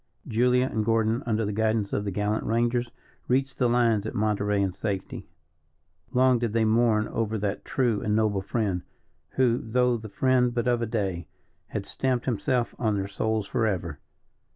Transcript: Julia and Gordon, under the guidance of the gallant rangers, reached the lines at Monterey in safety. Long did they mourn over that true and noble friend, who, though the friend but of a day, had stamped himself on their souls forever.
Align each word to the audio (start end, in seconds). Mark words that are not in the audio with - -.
Julia 0.27 0.65
and 0.65 0.83
Gordon, 0.83 1.21
under 1.27 1.45
the 1.45 1.53
guidance 1.53 1.93
of 1.93 2.05
the 2.05 2.09
gallant 2.09 2.43
rangers, 2.43 2.89
reached 3.27 3.59
the 3.59 3.69
lines 3.69 4.07
at 4.07 4.15
Monterey 4.15 4.59
in 4.59 4.71
safety. 4.73 5.27
Long 6.11 6.39
did 6.39 6.53
they 6.53 6.65
mourn 6.65 7.07
over 7.09 7.37
that 7.37 7.63
true 7.63 8.01
and 8.01 8.15
noble 8.15 8.41
friend, 8.41 8.81
who, 9.33 9.59
though 9.59 9.97
the 9.97 10.09
friend 10.09 10.55
but 10.55 10.67
of 10.67 10.81
a 10.81 10.87
day, 10.87 11.27
had 11.67 11.85
stamped 11.85 12.25
himself 12.25 12.73
on 12.79 12.95
their 12.95 13.07
souls 13.07 13.45
forever. 13.45 13.99